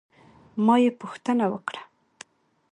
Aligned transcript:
ما 0.65 0.75
یې 0.83 0.91
پوښتنه 1.01 1.45
ونه 1.51 1.59
کړه. 1.67 1.81